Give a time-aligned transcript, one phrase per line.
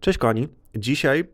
[0.00, 1.24] Cześć kochani, dzisiaj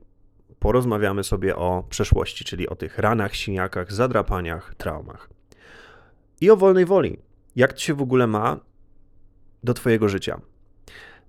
[0.59, 5.29] porozmawiamy sobie o przeszłości, czyli o tych ranach, siniakach, zadrapaniach, traumach.
[6.41, 7.19] I o wolnej woli.
[7.57, 8.61] Jak to się w ogóle ma
[9.65, 10.41] do Twojego życia?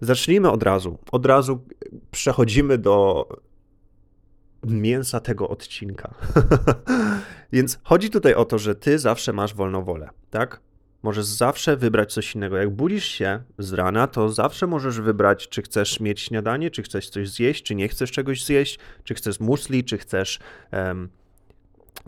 [0.02, 0.98] Zacznijmy od razu.
[1.12, 1.66] Od razu
[2.12, 3.28] przechodzimy do
[4.64, 6.14] mięsa tego odcinka.
[7.54, 10.62] Więc chodzi tutaj o to, że Ty zawsze masz wolną wolę, tak?
[11.08, 12.58] Możesz zawsze wybrać coś innego.
[12.58, 17.10] Jak budzisz się z rana, to zawsze możesz wybrać, czy chcesz mieć śniadanie, czy chcesz
[17.10, 20.40] coś zjeść, czy nie chcesz czegoś zjeść, czy chcesz musli, czy chcesz
[20.72, 21.10] um,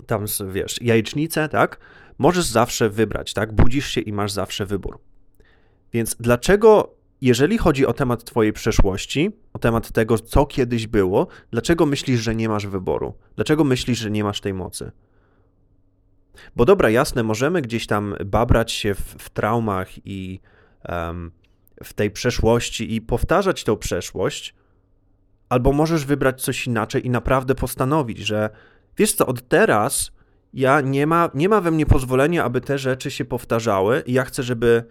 [0.06, 1.80] tam, wiesz, jajecznicę, tak?
[2.18, 3.54] Możesz zawsze wybrać, tak?
[3.54, 5.00] Budzisz się i masz zawsze wybór.
[5.94, 11.86] Więc dlaczego, jeżeli chodzi o temat Twojej przeszłości, o temat tego, co kiedyś było, dlaczego
[11.86, 13.14] myślisz, że nie masz wyboru?
[13.36, 14.92] Dlaczego myślisz, że nie masz tej mocy?
[16.56, 20.40] Bo dobra, jasne, możemy gdzieś tam babrać się w, w traumach i
[20.90, 21.32] um,
[21.84, 24.56] w tej przeszłości i powtarzać tą przeszłość,
[25.50, 28.50] albo możesz wybrać coś inaczej i naprawdę postanowić, że
[28.98, 30.12] wiesz co, od teraz
[30.54, 34.24] ja nie ma, nie ma we mnie pozwolenia, aby te rzeczy się powtarzały i ja
[34.26, 34.84] chcę, żeby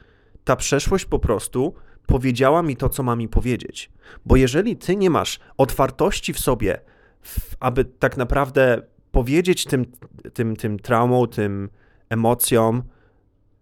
[0.44, 1.74] ta przeszłość po prostu
[2.06, 3.90] powiedziała mi to, co ma mi powiedzieć.
[4.26, 6.80] Bo jeżeli ty nie masz otwartości w sobie,
[7.60, 9.86] aby tak naprawdę powiedzieć tym,
[10.34, 11.68] tym, tym traumom, tym
[12.08, 12.82] emocjom,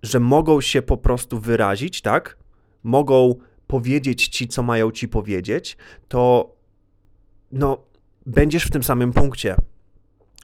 [0.02, 2.36] że mogą się po prostu wyrazić, tak?
[2.82, 3.34] Mogą
[3.66, 5.76] powiedzieć ci, co mają ci powiedzieć,
[6.08, 6.52] to
[7.52, 7.78] no,
[8.26, 9.56] będziesz w tym samym punkcie.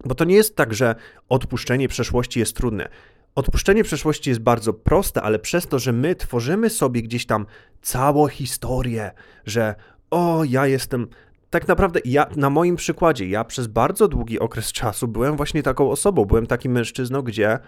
[0.04, 0.94] Bo to nie jest tak, że
[1.28, 2.88] odpuszczenie przeszłości jest trudne.
[3.34, 7.46] Odpuszczenie przeszłości jest bardzo proste, ale przez to, że my tworzymy sobie gdzieś tam
[7.82, 9.10] całą historię,
[9.46, 9.74] że
[10.10, 11.08] o, ja jestem
[11.52, 15.90] tak naprawdę ja na moim przykładzie, ja przez bardzo długi okres czasu byłem właśnie taką
[15.90, 17.58] osobą, byłem takim mężczyzną, gdzie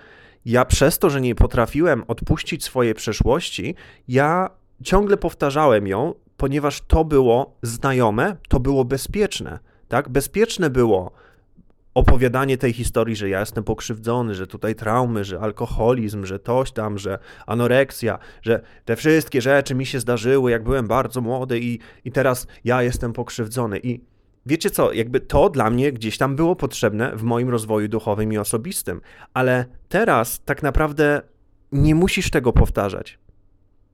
[0.44, 3.74] ja przez to, że nie potrafiłem odpuścić swojej przeszłości,
[4.08, 4.50] ja
[4.82, 9.58] ciągle powtarzałem ją, ponieważ to było znajome, to było bezpieczne.
[9.88, 10.08] Tak?
[10.08, 11.12] Bezpieczne było
[11.94, 16.98] opowiadanie tej historii, że ja jestem pokrzywdzony, że tutaj traumy, że alkoholizm, że toś tam,
[16.98, 22.12] że anoreksja, że te wszystkie rzeczy mi się zdarzyły, jak byłem bardzo młody i, i
[22.12, 23.78] teraz ja jestem pokrzywdzony.
[23.78, 24.00] I
[24.46, 28.38] wiecie co, jakby to dla mnie gdzieś tam było potrzebne w moim rozwoju duchowym i
[28.38, 29.00] osobistym,
[29.34, 31.22] ale teraz tak naprawdę
[31.72, 33.18] nie musisz tego powtarzać,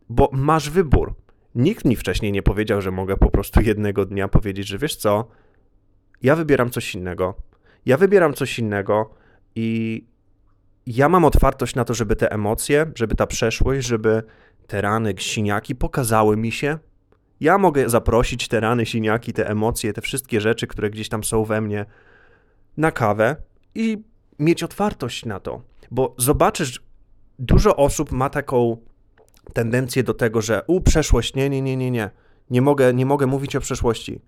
[0.08, 1.14] bo masz wybór.
[1.54, 5.28] Nikt mi wcześniej nie powiedział, że mogę po prostu jednego dnia powiedzieć, że wiesz co,
[6.22, 7.34] ja wybieram coś innego
[7.86, 9.10] ja wybieram coś innego
[9.54, 10.04] i
[10.86, 14.22] ja mam otwartość na to, żeby te emocje, żeby ta przeszłość, żeby
[14.66, 16.78] te rany, siniaki pokazały mi się.
[17.40, 21.44] Ja mogę zaprosić te rany, siniaki, te emocje, te wszystkie rzeczy, które gdzieś tam są
[21.44, 21.86] we mnie
[22.76, 23.36] na kawę
[23.74, 24.04] i
[24.38, 25.62] mieć otwartość na to.
[25.90, 26.82] Bo zobaczysz,
[27.38, 28.76] dużo osób ma taką
[29.52, 32.10] tendencję do tego, że u przeszłość, nie, nie, nie, nie, nie.
[32.50, 34.20] Nie mogę, nie mogę mówić o przeszłości.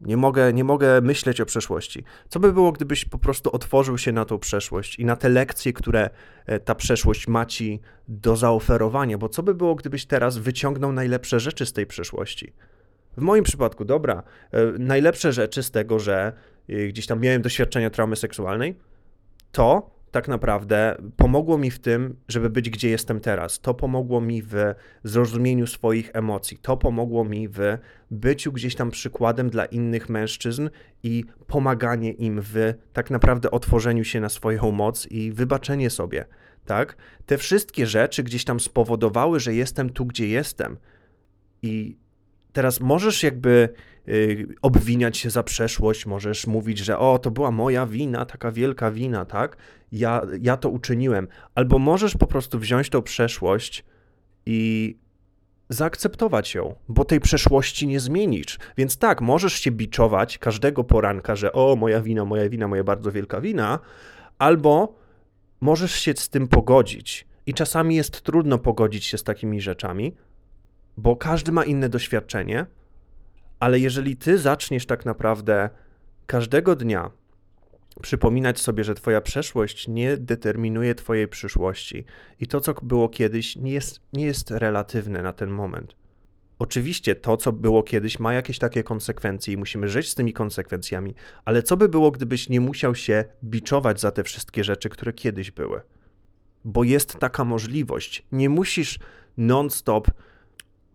[0.00, 2.04] Nie mogę, nie mogę myśleć o przeszłości.
[2.28, 5.72] Co by było, gdybyś po prostu otworzył się na tą przeszłość i na te lekcje,
[5.72, 6.10] które
[6.46, 9.18] e, ta przeszłość ma ci do zaoferowania?
[9.18, 12.52] Bo co by było, gdybyś teraz wyciągnął najlepsze rzeczy z tej przeszłości?
[13.16, 16.32] W moim przypadku, dobra, e, najlepsze rzeczy z tego, że
[16.68, 18.78] e, gdzieś tam miałem doświadczenia traumy seksualnej,
[19.52, 23.60] to tak naprawdę pomogło mi w tym, żeby być gdzie jestem teraz.
[23.60, 24.54] To pomogło mi w
[25.04, 26.58] zrozumieniu swoich emocji.
[26.62, 27.58] To pomogło mi w
[28.10, 30.68] byciu gdzieś tam przykładem dla innych mężczyzn
[31.02, 36.24] i pomaganie im w tak naprawdę otworzeniu się na swoją moc i wybaczenie sobie.
[36.66, 36.96] Tak?
[37.26, 40.76] Te wszystkie rzeczy gdzieś tam spowodowały, że jestem tu, gdzie jestem.
[41.62, 41.96] I
[42.52, 43.68] teraz możesz jakby
[44.08, 48.90] Y, obwiniać się za przeszłość, możesz mówić, że o, to była moja wina, taka wielka
[48.90, 49.56] wina, tak?
[49.92, 51.28] Ja, ja to uczyniłem.
[51.54, 53.84] Albo możesz po prostu wziąć tą przeszłość
[54.46, 54.96] i
[55.68, 58.58] zaakceptować ją, bo tej przeszłości nie zmienisz.
[58.76, 63.12] Więc tak, możesz się biczować każdego poranka, że o, moja wina, moja wina, moja bardzo
[63.12, 63.78] wielka wina,
[64.38, 64.94] albo
[65.60, 67.26] możesz się z tym pogodzić.
[67.46, 70.14] I czasami jest trudno pogodzić się z takimi rzeczami,
[70.96, 72.66] bo każdy ma inne doświadczenie,
[73.60, 75.70] ale jeżeli ty zaczniesz tak naprawdę
[76.26, 77.10] każdego dnia
[78.02, 82.04] przypominać sobie, że twoja przeszłość nie determinuje twojej przyszłości
[82.40, 85.96] i to, co było kiedyś, nie jest, nie jest relatywne na ten moment.
[86.58, 91.14] Oczywiście to, co było kiedyś, ma jakieś takie konsekwencje i musimy żyć z tymi konsekwencjami,
[91.44, 95.50] ale co by było, gdybyś nie musiał się biczować za te wszystkie rzeczy, które kiedyś
[95.50, 95.80] były?
[96.64, 98.26] Bo jest taka możliwość.
[98.32, 98.98] Nie musisz
[99.36, 100.10] non-stop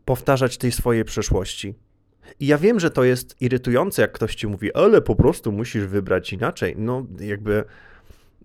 [0.06, 1.76] powtarzać tej swojej przeszłości.
[2.40, 5.86] I ja wiem, że to jest irytujące, jak ktoś ci mówi, ale po prostu musisz
[5.86, 6.76] wybrać inaczej.
[6.78, 7.64] No, jakby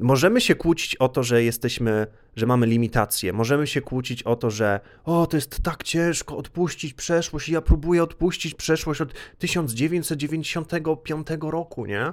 [0.00, 2.06] Możemy się kłócić o to, że jesteśmy,
[2.36, 3.32] że mamy limitacje.
[3.32, 7.48] Możemy się kłócić o to, że o, to jest tak ciężko odpuścić przeszłość.
[7.48, 12.02] Ja próbuję odpuścić przeszłość od 1995 roku, nie?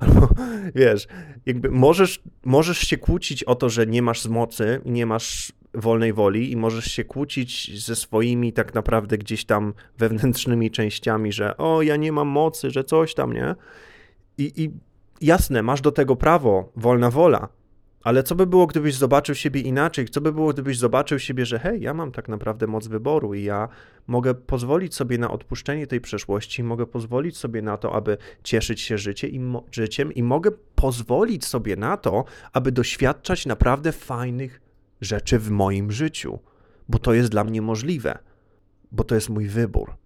[0.00, 0.28] Albo
[0.74, 1.08] wiesz,
[1.46, 6.52] jakby możesz, możesz się kłócić o to, że nie masz mocy nie masz wolnej woli
[6.52, 11.96] i możesz się kłócić ze swoimi tak naprawdę gdzieś tam wewnętrznymi częściami, że o, ja
[11.96, 13.54] nie mam mocy, że coś tam, nie?
[14.38, 14.70] I, i
[15.20, 17.48] jasne, masz do tego prawo, wolna wola,
[18.04, 20.08] ale co by było, gdybyś zobaczył siebie inaczej?
[20.08, 23.42] Co by było, gdybyś zobaczył siebie, że hej, ja mam tak naprawdę moc wyboru i
[23.44, 23.68] ja
[24.06, 28.98] mogę pozwolić sobie na odpuszczenie tej przeszłości, mogę pozwolić sobie na to, aby cieszyć się
[28.98, 29.40] życie i
[29.70, 34.69] życiem i mogę pozwolić sobie na to, aby doświadczać naprawdę fajnych
[35.00, 36.38] rzeczy w moim życiu,
[36.88, 38.18] bo to jest dla mnie możliwe,
[38.92, 39.96] bo to jest mój wybór.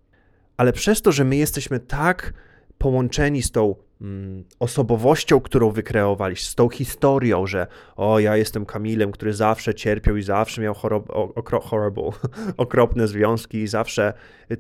[0.57, 2.33] Ale przez to, że my jesteśmy tak
[2.79, 9.13] połączeni z tą mm, osobowością, którą wykreowaliście, z tą historią, że o, ja jestem Kamilem,
[9.13, 12.11] który zawsze cierpiał i zawsze miał chorob, okro, horrible,
[12.57, 14.13] okropne związki i zawsze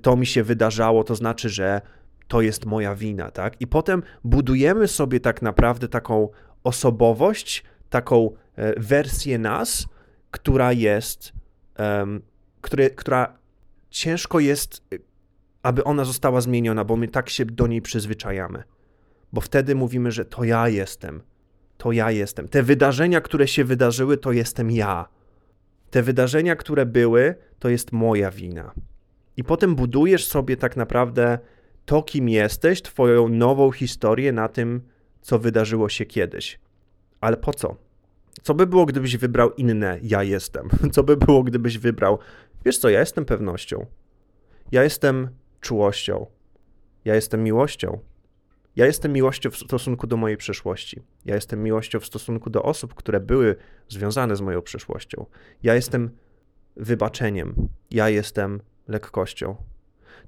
[0.02, 1.80] to mi się wydarzało, to znaczy, że
[2.28, 3.60] to jest moja wina, tak?
[3.60, 6.28] I potem budujemy sobie tak naprawdę taką
[6.64, 9.86] osobowość, taką e, wersję nas,
[10.34, 11.32] która jest,
[11.78, 12.22] um,
[12.60, 13.38] która
[13.90, 14.82] ciężko jest
[15.64, 18.62] aby ona została zmieniona, bo my tak się do niej przyzwyczajamy.
[19.32, 21.22] Bo wtedy mówimy, że to ja jestem.
[21.76, 22.48] To ja jestem.
[22.48, 25.08] Te wydarzenia, które się wydarzyły, to jestem ja.
[25.90, 28.72] Te wydarzenia, które były, to jest moja wina.
[29.36, 31.38] I potem budujesz sobie tak naprawdę
[31.84, 34.80] to, kim jesteś, twoją nową historię na tym,
[35.20, 36.60] co wydarzyło się kiedyś.
[37.20, 37.76] Ale po co?
[38.42, 40.68] Co by było, gdybyś wybrał inne ja jestem?
[40.92, 42.18] Co by było, gdybyś wybrał,
[42.64, 43.86] wiesz co, ja jestem pewnością.
[44.72, 45.28] Ja jestem
[45.60, 46.26] czułością.
[47.04, 47.98] Ja jestem miłością.
[48.76, 51.02] Ja jestem miłością w stosunku do mojej przeszłości.
[51.24, 53.56] Ja jestem miłością w stosunku do osób, które były
[53.88, 55.26] związane z moją przeszłością.
[55.62, 56.10] Ja jestem
[56.76, 57.68] wybaczeniem.
[57.90, 59.56] Ja jestem lekkością.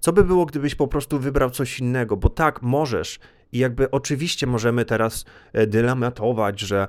[0.01, 2.17] Co by było, gdybyś po prostu wybrał coś innego?
[2.17, 3.19] Bo tak, możesz.
[3.53, 6.89] I jakby oczywiście możemy teraz e, dylematyzować, że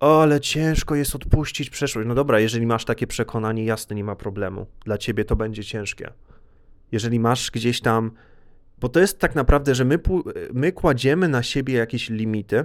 [0.00, 2.08] o, ale ciężko jest odpuścić przeszłość.
[2.08, 4.66] No dobra, jeżeli masz takie przekonanie, jasne, nie ma problemu.
[4.84, 6.12] Dla ciebie to będzie ciężkie
[6.92, 8.10] jeżeli masz gdzieś tam,
[8.80, 9.98] bo to jest tak naprawdę, że my,
[10.52, 12.64] my kładziemy na siebie jakieś limity,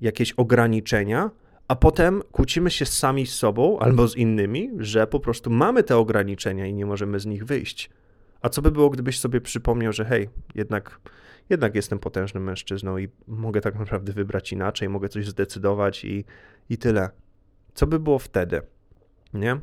[0.00, 1.30] jakieś ograniczenia,
[1.68, 5.96] a potem kłócimy się sami z sobą albo z innymi, że po prostu mamy te
[5.96, 7.90] ograniczenia i nie możemy z nich wyjść.
[8.46, 11.00] A co by było, gdybyś sobie przypomniał, że hej, jednak,
[11.50, 16.24] jednak jestem potężnym mężczyzną i mogę tak naprawdę wybrać inaczej, mogę coś zdecydować i,
[16.70, 17.10] i tyle.
[17.74, 18.62] Co by było wtedy?
[19.34, 19.56] Nie?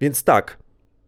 [0.00, 0.58] Więc tak,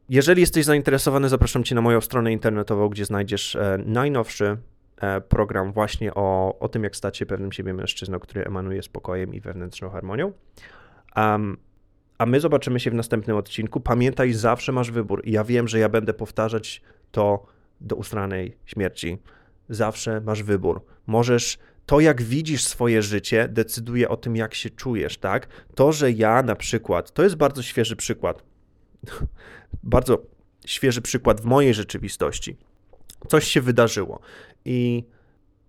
[0.08, 4.56] jeżeli jesteś zainteresowany, zapraszam Cię na moją stronę internetową, gdzie znajdziesz e, najnowszy
[5.00, 9.34] e, program właśnie o, o tym, jak stać się pewnym siebie mężczyzną, który emanuje spokojem
[9.34, 10.32] i wewnętrzną harmonią.
[11.16, 11.56] Um,
[12.19, 13.81] a my zobaczymy się w następnym odcinku.
[13.81, 15.22] Pamiętaj, zawsze masz wybór.
[15.25, 17.46] Ja wiem, że ja będę powtarzać to
[17.81, 19.19] do ustranej śmierci.
[19.69, 20.84] Zawsze masz wybór.
[21.06, 25.49] Możesz to, jak widzisz swoje życie, decyduje o tym, jak się czujesz, tak?
[25.75, 28.43] To, że ja na przykład, to jest bardzo świeży przykład
[29.82, 30.22] bardzo
[30.66, 32.56] świeży przykład w mojej rzeczywistości.
[33.28, 34.20] Coś się wydarzyło
[34.64, 35.04] i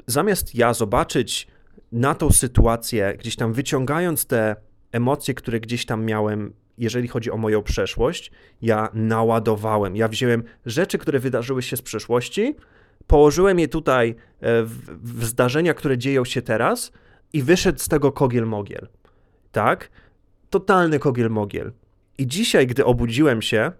[0.07, 1.47] zamiast ja zobaczyć
[1.91, 4.55] na tą sytuację, gdzieś tam wyciągając te
[4.91, 8.31] emocje, które gdzieś tam miałem, jeżeli chodzi o moją przeszłość,
[8.61, 9.95] ja naładowałem.
[9.95, 12.55] Ja wziąłem rzeczy, które wydarzyły się z przeszłości,
[13.07, 16.91] położyłem je tutaj e, w, w zdarzenia, które dzieją się teraz
[17.33, 18.87] i wyszedł z tego kogiel-mogiel.
[19.51, 19.89] Tak?
[20.49, 21.71] Totalny kogiel-mogiel.
[22.17, 23.71] I dzisiaj, gdy obudziłem się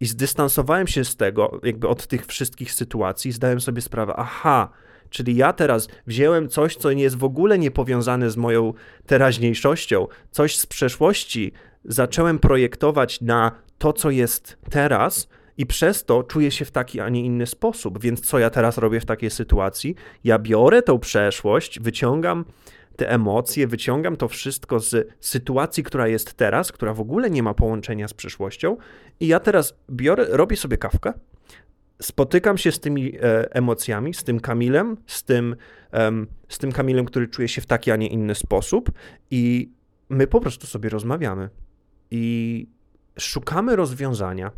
[0.00, 4.68] i zdystansowałem się z tego, jakby od tych wszystkich sytuacji, zdałem sobie sprawę, aha,
[5.10, 8.74] czyli ja teraz wziąłem coś, co nie jest w ogóle niepowiązane z moją
[9.06, 11.52] teraźniejszością, coś z przeszłości,
[11.84, 17.08] zacząłem projektować na to, co jest teraz, i przez to czuję się w taki, a
[17.08, 18.02] nie inny sposób.
[18.02, 19.94] Więc co ja teraz robię w takiej sytuacji?
[20.24, 22.44] Ja biorę tą przeszłość, wyciągam
[22.96, 27.54] te emocje, wyciągam to wszystko z sytuacji, która jest teraz, która w ogóle nie ma
[27.54, 28.76] połączenia z przyszłością,
[29.20, 31.12] i ja teraz biorę, robię sobie kawkę,
[32.02, 35.56] spotykam się z tymi e, emocjami, z tym Kamilem, z tym,
[36.48, 38.92] z tym Kamilem, który czuje się w taki, a nie inny sposób,
[39.30, 39.72] i
[40.08, 41.48] my po prostu sobie rozmawiamy
[42.12, 42.66] i
[43.18, 44.50] szukamy rozwiązania.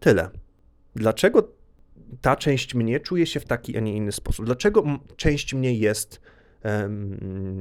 [0.00, 0.30] Tyle.
[0.94, 1.52] Dlaczego
[2.20, 4.46] ta część mnie czuje się w taki, a nie inny sposób?
[4.46, 4.84] Dlaczego
[5.16, 6.20] część mnie jest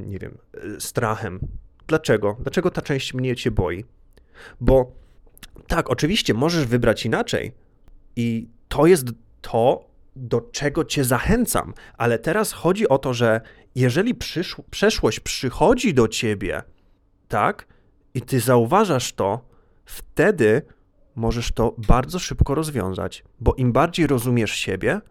[0.05, 0.37] nie wiem,
[0.79, 1.39] strachem.
[1.87, 2.37] Dlaczego?
[2.41, 3.85] Dlaczego ta część mnie cię boi?
[4.61, 4.91] Bo
[5.67, 7.51] tak, oczywiście możesz wybrać inaczej
[8.15, 9.05] i to jest
[9.41, 13.41] to, do czego cię zachęcam, ale teraz chodzi o to, że
[13.75, 16.63] jeżeli przysz- przeszłość przychodzi do ciebie,
[17.27, 17.67] tak,
[18.19, 19.41] i ty zauważasz to,
[19.85, 20.61] wtedy
[21.15, 25.01] możesz to bardzo szybko rozwiązać, bo im bardziej rozumiesz siebie,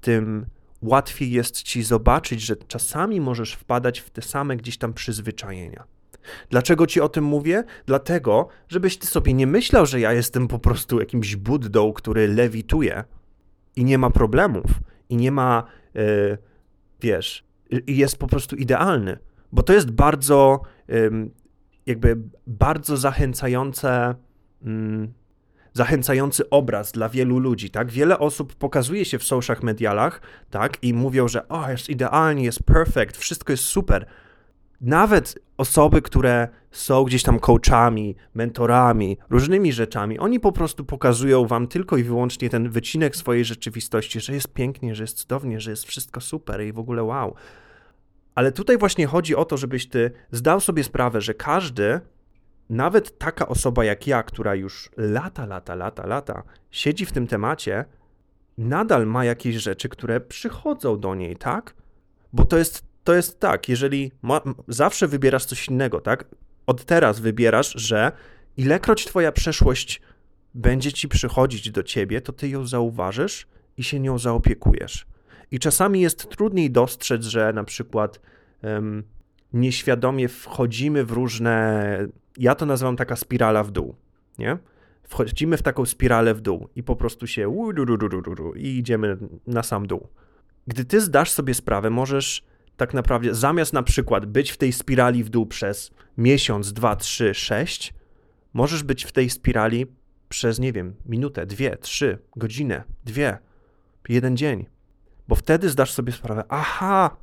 [0.00, 0.46] tym
[0.82, 5.84] łatwiej jest ci zobaczyć, że czasami możesz wpadać w te same gdzieś tam przyzwyczajenia.
[6.50, 7.64] Dlaczego ci o tym mówię?
[7.86, 13.04] Dlatego, żebyś ty sobie nie myślał, że ja jestem po prostu jakimś buddą, który lewituje
[13.76, 14.70] i nie ma problemów,
[15.08, 16.38] i nie ma, yy,
[17.00, 17.44] wiesz,
[17.86, 19.18] i jest po prostu idealny.
[19.52, 20.60] Bo to jest bardzo,
[21.86, 24.14] jakby bardzo zachęcające.
[24.62, 25.08] Yy,
[25.74, 27.90] zachęcający obraz dla wielu ludzi, tak?
[27.90, 30.20] Wiele osób pokazuje się w social medialach,
[30.50, 30.78] tak?
[30.82, 34.06] I mówią, że o, jest idealnie, jest perfect, wszystko jest super.
[34.80, 41.68] Nawet osoby, które są gdzieś tam coachami, mentorami, różnymi rzeczami, oni po prostu pokazują wam
[41.68, 45.84] tylko i wyłącznie ten wycinek swojej rzeczywistości, że jest pięknie, że jest cudownie, że jest
[45.84, 47.34] wszystko super i w ogóle wow.
[48.34, 52.00] Ale tutaj właśnie chodzi o to, żebyś ty zdał sobie sprawę, że każdy
[52.70, 57.84] nawet taka osoba jak ja, która już lata, lata, lata, lata siedzi w tym temacie,
[58.58, 61.74] nadal ma jakieś rzeczy, które przychodzą do niej, tak?
[62.32, 66.24] Bo to jest, to jest tak, jeżeli ma, zawsze wybierasz coś innego, tak?
[66.66, 68.12] Od teraz wybierasz, że
[68.56, 70.00] ilekroć twoja przeszłość
[70.54, 73.46] będzie ci przychodzić do ciebie, to ty ją zauważysz
[73.76, 75.06] i się nią zaopiekujesz.
[75.52, 78.20] I czasami jest trudniej dostrzec, że na przykład
[78.62, 79.04] um,
[79.52, 81.98] nieświadomie wchodzimy w różne
[82.36, 83.94] ja to nazywam taka spirala w dół,
[84.38, 84.58] nie?
[85.02, 87.72] Wchodzimy w taką spiralę w dół i po prostu się
[88.56, 89.16] i idziemy
[89.46, 90.08] na sam dół.
[90.66, 92.44] Gdy ty zdasz sobie sprawę, możesz
[92.76, 97.34] tak naprawdę zamiast na przykład być w tej spirali w dół przez miesiąc, dwa, trzy,
[97.34, 97.94] sześć,
[98.54, 99.86] możesz być w tej spirali
[100.28, 103.38] przez, nie wiem, minutę, dwie, trzy, godzinę, dwie,
[104.08, 104.66] jeden dzień.
[105.28, 107.16] Bo wtedy zdasz sobie sprawę, aha,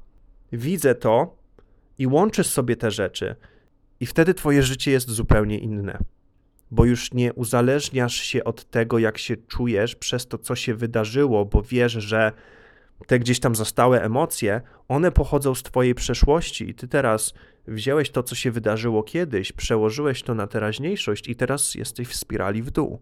[0.52, 1.36] widzę to
[1.98, 3.36] i łączysz sobie te rzeczy
[4.00, 5.98] i wtedy twoje życie jest zupełnie inne,
[6.72, 11.46] bo już nie uzależniasz się od tego, jak się czujesz przez to, co się wydarzyło,
[11.46, 12.32] bo wiesz, że
[13.08, 17.34] te gdzieś tam zostałe emocje, one pochodzą z twojej przeszłości i ty teraz
[17.68, 22.62] wziąłeś to, co się wydarzyło kiedyś, przełożyłeś to na teraźniejszość i teraz jesteś w spirali
[22.62, 23.00] w dół.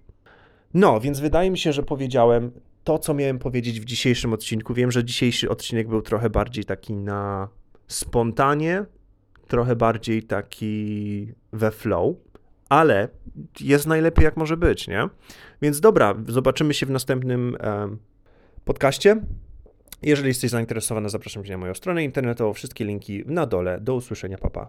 [0.74, 2.52] No, więc wydaje mi się, że powiedziałem
[2.88, 4.74] to, co miałem powiedzieć w dzisiejszym odcinku.
[4.74, 7.50] Wiem, że dzisiejszy odcinek był trochę bardziej taki na
[7.88, 8.86] spontanie,
[9.48, 12.16] trochę bardziej taki we flow,
[12.70, 13.08] ale
[13.60, 15.10] jest najlepiej jak może być, nie?
[15.62, 17.98] Więc dobra, zobaczymy się w następnym um,
[18.66, 19.22] podcaście.
[20.02, 22.54] Jeżeli jesteś zainteresowany, zapraszam cię na moją stronę internetową.
[22.54, 23.80] Wszystkie linki na dole.
[23.82, 24.68] Do usłyszenia, papa.